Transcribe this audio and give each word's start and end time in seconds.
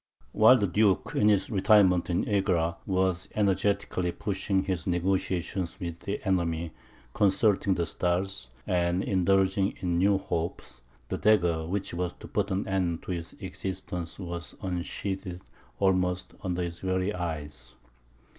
While 0.31 0.57
the 0.57 0.65
duke, 0.65 1.11
in 1.15 1.29
his 1.29 1.51
retirement 1.51 2.09
in 2.09 2.25
Egra, 2.27 2.77
was 2.87 3.29
energetically 3.35 4.11
pushing 4.11 4.63
his 4.63 4.87
negociations 4.87 5.79
with 5.79 5.99
the 5.99 6.19
enemy, 6.25 6.71
consulting 7.13 7.75
the 7.75 7.85
stars, 7.85 8.49
and 8.65 9.03
indulging 9.03 9.75
in 9.79 9.99
new 9.99 10.17
hopes, 10.17 10.81
the 11.09 11.19
dagger 11.19 11.67
which 11.67 11.93
was 11.93 12.13
to 12.13 12.27
put 12.27 12.49
an 12.49 12.67
end 12.67 13.03
to 13.03 13.11
his 13.11 13.33
existence 13.41 14.17
was 14.17 14.55
unsheathed 14.63 15.43
almost 15.77 16.33
under 16.43 16.63
his 16.63 16.79
very 16.79 17.13
eyes. 17.13 17.75